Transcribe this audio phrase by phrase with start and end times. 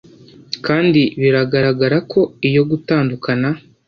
[0.65, 3.49] kandi biragaragara ko iyo gutandukana